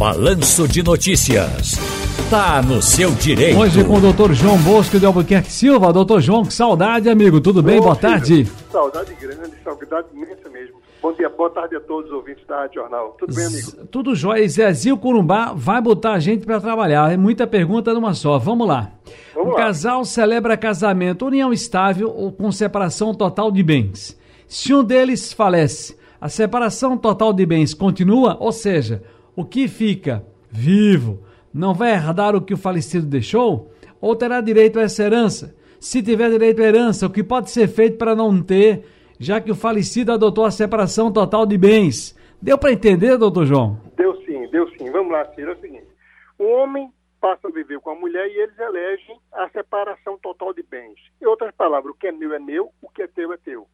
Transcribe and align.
Balanço 0.00 0.66
de 0.66 0.82
Notícias. 0.82 1.74
Tá 2.30 2.62
no 2.62 2.80
seu 2.80 3.10
direito. 3.10 3.58
Hoje 3.58 3.84
com 3.84 3.98
o 3.98 4.00
doutor 4.00 4.32
João 4.32 4.56
Bosco 4.56 4.98
de 4.98 5.04
Albuquerque 5.04 5.52
Silva. 5.52 5.92
Doutor 5.92 6.22
João, 6.22 6.42
que 6.42 6.54
saudade, 6.54 7.10
amigo. 7.10 7.38
Tudo 7.38 7.62
bem? 7.62 7.78
Boa 7.78 7.94
tarde. 7.94 8.46
Saudade 8.72 9.12
grande, 9.20 9.52
saudade 9.62 10.06
imensa 10.14 10.48
mesmo. 10.48 10.76
Bom 11.02 11.12
dia, 11.12 11.28
boa 11.28 11.50
tarde 11.50 11.76
a 11.76 11.80
todos 11.80 12.10
os 12.10 12.16
ouvintes 12.16 12.42
da 12.46 12.60
Rádio 12.60 12.80
Jornal. 12.80 13.14
Tudo 13.18 13.34
bem, 13.34 13.44
amigo? 13.44 13.86
Tudo 13.90 14.14
jóia. 14.14 14.48
Zezinho 14.48 14.96
Curumbá 14.96 15.52
vai 15.54 15.82
botar 15.82 16.12
a 16.12 16.18
gente 16.18 16.46
para 16.46 16.58
trabalhar. 16.58 17.12
É 17.12 17.18
muita 17.18 17.46
pergunta 17.46 17.92
numa 17.92 18.14
só. 18.14 18.38
Vamos 18.38 18.66
lá. 18.66 18.92
Vamos 19.34 19.50
o 19.50 19.52
lá. 19.52 19.64
casal 19.64 20.02
celebra 20.06 20.56
casamento, 20.56 21.26
união 21.26 21.52
estável 21.52 22.08
ou 22.08 22.32
com 22.32 22.50
separação 22.50 23.12
total 23.12 23.52
de 23.52 23.62
bens. 23.62 24.18
Se 24.48 24.72
um 24.72 24.82
deles 24.82 25.30
falece, 25.30 25.94
a 26.18 26.30
separação 26.30 26.96
total 26.96 27.34
de 27.34 27.44
bens 27.44 27.74
continua, 27.74 28.38
ou 28.40 28.50
seja, 28.50 29.02
o 29.40 29.44
que 29.44 29.68
fica 29.68 30.22
vivo 30.50 31.24
não 31.52 31.72
vai 31.72 31.92
herdar 31.92 32.36
o 32.36 32.42
que 32.42 32.52
o 32.52 32.58
falecido 32.58 33.06
deixou? 33.06 33.72
Ou 34.00 34.14
terá 34.14 34.40
direito 34.40 34.78
a 34.78 34.82
essa 34.82 35.02
herança? 35.02 35.56
Se 35.80 36.02
tiver 36.02 36.30
direito 36.30 36.60
à 36.60 36.66
herança, 36.66 37.06
o 37.06 37.10
que 37.10 37.24
pode 37.24 37.50
ser 37.50 37.66
feito 37.66 37.96
para 37.96 38.14
não 38.14 38.42
ter, 38.42 38.84
já 39.18 39.40
que 39.40 39.50
o 39.50 39.54
falecido 39.54 40.12
adotou 40.12 40.44
a 40.44 40.50
separação 40.50 41.10
total 41.10 41.46
de 41.46 41.56
bens? 41.56 42.14
Deu 42.40 42.58
para 42.58 42.72
entender, 42.72 43.16
doutor 43.16 43.46
João? 43.46 43.80
Deu 43.96 44.14
sim, 44.22 44.46
deu 44.50 44.68
sim. 44.76 44.90
Vamos 44.90 45.12
lá, 45.12 45.24
Ciro. 45.34 45.52
É 45.52 45.54
o 45.54 45.60
seguinte: 45.60 45.88
o 46.38 46.44
homem 46.44 46.90
passa 47.18 47.48
a 47.48 47.50
viver 47.50 47.80
com 47.80 47.90
a 47.90 47.94
mulher 47.94 48.26
e 48.28 48.40
eles 48.40 48.58
elegem 48.58 49.18
a 49.32 49.48
separação 49.48 50.18
total 50.18 50.52
de 50.52 50.62
bens. 50.62 50.98
Em 51.20 51.26
outras 51.26 51.54
palavras, 51.54 51.94
o 51.94 51.98
que 51.98 52.08
é 52.08 52.12
meu 52.12 52.34
é 52.34 52.38
meu, 52.38 52.70
o 52.82 52.90
que 52.90 53.02
é 53.02 53.06
teu 53.06 53.32
é 53.32 53.38
teu. 53.38 53.66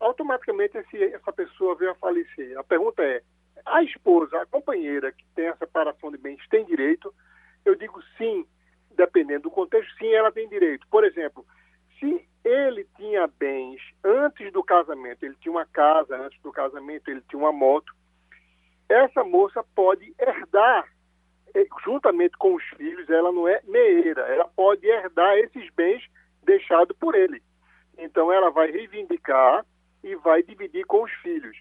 Automaticamente 0.00 0.78
esse, 0.78 1.02
essa 1.02 1.32
pessoa 1.32 1.76
veio 1.76 1.92
a 1.92 1.94
falecer. 1.94 2.58
A 2.58 2.64
pergunta 2.64 3.02
é: 3.02 3.22
a 3.64 3.82
esposa, 3.82 4.40
a 4.40 4.46
companheira 4.46 5.12
que 5.12 5.24
tem 5.34 5.48
a 5.48 5.56
separação 5.56 6.10
de 6.10 6.18
bens 6.18 6.40
tem 6.48 6.64
direito? 6.64 7.12
Eu 7.64 7.74
digo 7.74 8.02
sim, 8.16 8.46
dependendo 8.96 9.42
do 9.44 9.50
contexto, 9.50 9.92
sim, 9.98 10.12
ela 10.12 10.32
tem 10.32 10.48
direito. 10.48 10.86
Por 10.88 11.04
exemplo, 11.04 11.44
se 11.98 12.26
ele 12.44 12.86
tinha 12.96 13.26
bens 13.26 13.80
antes 14.02 14.52
do 14.52 14.62
casamento, 14.62 15.24
ele 15.24 15.36
tinha 15.40 15.52
uma 15.52 15.66
casa 15.66 16.16
antes 16.16 16.40
do 16.42 16.52
casamento, 16.52 17.10
ele 17.10 17.22
tinha 17.28 17.38
uma 17.38 17.52
moto, 17.52 17.92
essa 18.88 19.22
moça 19.22 19.62
pode 19.74 20.14
herdar, 20.18 20.88
eh, 21.54 21.66
juntamente 21.84 22.36
com 22.38 22.54
os 22.54 22.64
filhos, 22.76 23.08
ela 23.10 23.30
não 23.30 23.46
é 23.46 23.60
meeira, 23.64 24.22
ela 24.22 24.46
pode 24.48 24.86
herdar 24.86 25.36
esses 25.36 25.68
bens 25.74 26.02
deixados 26.42 26.96
por 26.96 27.14
ele. 27.14 27.42
Então 27.98 28.32
ela 28.32 28.50
vai 28.50 28.70
reivindicar 28.70 29.66
e 30.02 30.14
vai 30.16 30.42
dividir 30.42 30.86
com 30.86 31.02
os 31.02 31.12
filhos. 31.14 31.56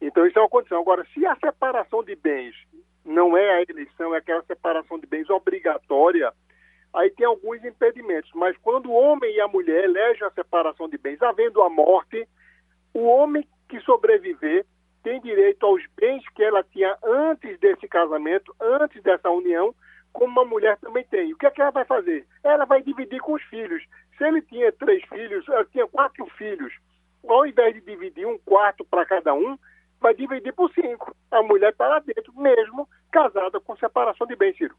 Então 0.00 0.26
isso 0.26 0.38
é 0.38 0.42
uma 0.42 0.48
condição. 0.48 0.80
Agora, 0.80 1.06
se 1.12 1.24
a 1.26 1.36
separação 1.36 2.02
de 2.02 2.14
bens 2.16 2.54
não 3.04 3.36
é 3.36 3.50
a 3.56 3.62
eleição, 3.62 4.14
é 4.14 4.18
aquela 4.18 4.42
separação 4.42 4.98
de 4.98 5.06
bens 5.06 5.30
obrigatória, 5.30 6.32
aí 6.92 7.10
tem 7.10 7.26
alguns 7.26 7.64
impedimentos. 7.64 8.30
Mas 8.34 8.56
quando 8.58 8.90
o 8.90 8.94
homem 8.94 9.34
e 9.34 9.40
a 9.40 9.48
mulher 9.48 9.84
elegem 9.84 10.26
a 10.26 10.30
separação 10.30 10.88
de 10.88 10.98
bens, 10.98 11.22
havendo 11.22 11.62
a 11.62 11.70
morte, 11.70 12.26
o 12.92 13.04
homem 13.04 13.46
que 13.68 13.80
sobreviver 13.80 14.66
tem 15.02 15.20
direito 15.20 15.64
aos 15.64 15.82
bens 15.96 16.28
que 16.30 16.42
ela 16.42 16.64
tinha 16.64 16.96
antes 17.04 17.58
desse 17.60 17.86
casamento, 17.86 18.54
antes 18.60 19.00
dessa 19.02 19.30
união, 19.30 19.74
como 20.12 20.32
uma 20.32 20.44
mulher 20.44 20.78
também 20.78 21.04
tem. 21.04 21.32
O 21.32 21.36
que, 21.36 21.46
é 21.46 21.50
que 21.50 21.60
ela 21.60 21.70
vai 21.70 21.84
fazer? 21.84 22.26
Ela 22.42 22.64
vai 22.64 22.82
dividir 22.82 23.20
com 23.20 23.34
os 23.34 23.42
filhos. 23.44 23.84
Se 24.16 24.24
ele 24.24 24.42
tinha 24.42 24.72
três 24.72 25.04
filhos, 25.04 25.46
ela 25.48 25.64
tinha 25.66 25.86
quatro 25.86 26.26
filhos. 26.36 26.72
Ao 27.28 27.46
invés 27.46 27.74
de 27.74 27.82
dividir 27.82 28.26
um 28.26 28.38
quarto 28.38 28.84
para 28.84 29.04
cada 29.04 29.34
um, 29.34 29.58
vai 30.00 30.14
dividir 30.14 30.52
por 30.54 30.70
cinco. 30.72 31.14
A 31.30 31.42
mulher 31.42 31.70
está 31.70 31.86
lá 31.86 32.00
dentro, 32.00 32.32
mesmo 32.36 32.88
casada 33.10 33.60
com 33.60 33.76
separação 33.76 34.26
de 34.26 34.36
bens, 34.36 34.56
Ciro. 34.56 34.74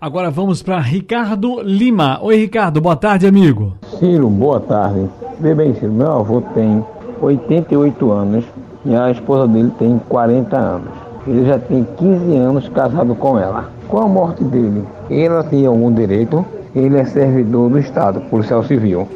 Agora 0.00 0.30
vamos 0.30 0.62
para 0.62 0.78
Ricardo 0.80 1.62
Lima. 1.62 2.22
Oi, 2.22 2.36
Ricardo. 2.36 2.80
Boa 2.80 2.96
tarde, 2.96 3.26
amigo. 3.26 3.78
Ciro, 3.98 4.28
boa 4.28 4.60
tarde. 4.60 5.08
Vê 5.40 5.54
bem, 5.54 5.74
Ciro, 5.74 5.92
meu 5.92 6.12
avô 6.12 6.42
tem 6.52 6.84
88 7.20 8.10
anos 8.10 8.44
e 8.84 8.94
a 8.94 9.10
esposa 9.10 9.48
dele 9.48 9.72
tem 9.78 9.98
40 9.98 10.56
anos. 10.56 10.92
Ele 11.26 11.46
já 11.46 11.58
tem 11.58 11.84
15 11.84 12.36
anos 12.36 12.68
casado 12.68 13.14
com 13.14 13.38
ela. 13.38 13.72
Com 13.88 13.98
a 13.98 14.08
morte 14.08 14.44
dele, 14.44 14.84
ela 15.08 15.42
tem 15.42 15.64
algum 15.64 15.92
direito? 15.92 16.44
Ele 16.74 16.98
é 16.98 17.04
servidor 17.04 17.70
do 17.70 17.78
Estado, 17.78 18.20
policial 18.28 18.62
civil. 18.64 19.08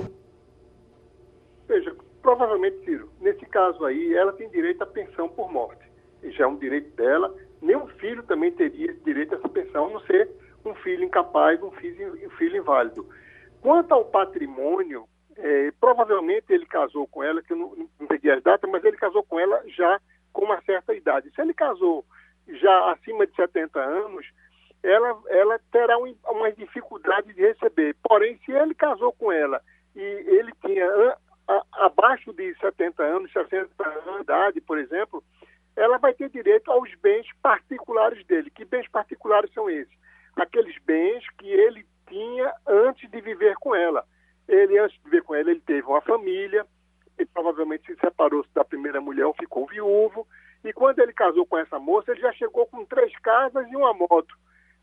Veja, 1.68 1.94
provavelmente, 2.22 2.78
Ciro, 2.84 3.08
nesse 3.28 3.46
caso 3.46 3.84
aí, 3.84 4.14
ela 4.14 4.32
tem 4.32 4.48
direito 4.48 4.82
à 4.82 4.86
pensão 4.86 5.28
por 5.28 5.52
morte. 5.52 5.82
E 6.22 6.30
já 6.30 6.44
é 6.44 6.46
um 6.46 6.56
direito 6.56 6.94
dela. 6.96 7.34
Nenhum 7.60 7.86
filho 7.86 8.22
também 8.22 8.50
teria 8.52 8.94
direito 9.04 9.34
a 9.34 9.38
essa 9.38 9.48
pensão, 9.48 9.86
a 9.86 9.90
não 9.90 10.00
ser 10.00 10.28
um 10.64 10.74
filho 10.76 11.04
incapaz, 11.04 11.62
um 11.62 11.70
filho, 11.72 12.14
um 12.26 12.30
filho 12.30 12.56
inválido. 12.56 13.06
Quanto 13.60 13.92
ao 13.92 14.04
patrimônio, 14.04 15.06
eh, 15.36 15.72
provavelmente 15.80 16.52
ele 16.52 16.66
casou 16.66 17.06
com 17.06 17.22
ela, 17.22 17.42
que 17.42 17.52
eu 17.52 17.56
não, 17.56 17.88
não 18.00 18.06
peguei 18.06 18.32
as 18.32 18.42
datas, 18.42 18.70
mas 18.70 18.84
ele 18.84 18.96
casou 18.96 19.22
com 19.22 19.38
ela 19.38 19.62
já 19.66 20.00
com 20.32 20.44
uma 20.44 20.60
certa 20.62 20.94
idade. 20.94 21.30
Se 21.34 21.40
ele 21.40 21.54
casou 21.54 22.04
já 22.48 22.92
acima 22.92 23.26
de 23.26 23.34
70 23.34 23.80
anos, 23.80 24.26
ela, 24.82 25.20
ela 25.28 25.60
terá 25.72 25.98
um, 25.98 26.14
uma 26.28 26.52
dificuldade 26.52 27.32
de 27.32 27.40
receber. 27.40 27.96
Porém, 28.02 28.38
se 28.44 28.52
ele 28.52 28.74
casou 28.74 29.12
com 29.12 29.32
ela 29.32 29.60
e 29.94 30.00
ele 30.00 30.52
tinha 30.64 31.16
abaixo 32.18 32.32
de 32.32 32.54
70 32.58 33.02
anos, 33.02 33.32
60 33.32 33.70
anos 33.78 34.16
de 34.16 34.22
idade, 34.22 34.60
por 34.60 34.78
exemplo, 34.78 35.22
ela 35.76 35.98
vai 35.98 36.12
ter 36.12 36.28
direito 36.28 36.70
aos 36.70 36.92
bens 36.96 37.26
particulares 37.40 38.24
dele. 38.26 38.50
Que 38.50 38.64
bens 38.64 38.88
particulares 38.88 39.52
são 39.52 39.70
esses? 39.70 39.96
Aqueles 40.36 40.76
bens 40.84 41.24
que 41.38 41.48
ele 41.48 41.86
tinha 42.08 42.52
antes 42.66 43.08
de 43.10 43.20
viver 43.20 43.54
com 43.56 43.74
ela. 43.74 44.04
Ele, 44.48 44.78
antes 44.78 44.96
de 44.98 45.04
viver 45.04 45.22
com 45.22 45.34
ela, 45.34 45.50
ele 45.50 45.60
teve 45.60 45.86
uma 45.86 46.00
família, 46.00 46.66
ele 47.16 47.28
provavelmente 47.32 47.86
se 47.86 48.00
separou 48.00 48.44
da 48.54 48.64
primeira 48.64 49.00
mulher 49.00 49.26
ou 49.26 49.34
ficou 49.34 49.66
viúvo. 49.66 50.26
E 50.64 50.72
quando 50.72 50.98
ele 50.98 51.12
casou 51.12 51.46
com 51.46 51.58
essa 51.58 51.78
moça, 51.78 52.10
ele 52.10 52.20
já 52.20 52.32
chegou 52.32 52.66
com 52.66 52.84
três 52.84 53.16
casas 53.20 53.66
e 53.70 53.76
uma 53.76 53.94
moto. 53.94 54.34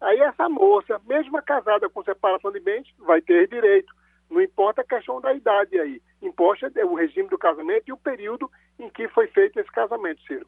Aí 0.01 0.19
essa 0.19 0.47
moça, 0.50 1.01
mesmo 1.06 1.41
casada 1.41 1.90
com 1.90 2.03
separação 2.03 2.51
de 2.51 2.59
bens, 2.59 2.88
vai 3.00 3.22
ter 3.22 3.47
direito. 3.47 3.94
Não 4.30 4.41
importa 4.41 4.81
a 4.81 4.86
questão 4.86 5.22
da 5.22 5.34
idade 5.34 5.80
aí. 5.80 6.02
Importa 6.22 6.72
o 6.86 6.96
regime 6.96 7.30
do 7.30 7.38
casamento 7.38 7.84
e 7.88 7.94
o 7.94 7.97
período 7.97 8.50
em 8.80 8.90
que 8.90 9.08
foi 9.09 9.28
feito 9.28 9.59
esse 9.59 9.72
casamento, 9.72 10.22
Ciro. 10.28 10.47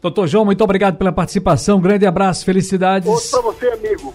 Doutor 0.00 0.26
João, 0.26 0.44
muito 0.44 0.64
obrigado 0.64 0.96
pela 0.96 1.12
participação. 1.12 1.78
Um 1.78 1.82
grande 1.82 2.06
abraço, 2.06 2.44
felicidades. 2.44 3.08
Outro 3.08 3.30
para 3.30 3.42
você, 3.42 3.68
amigo. 3.68 4.14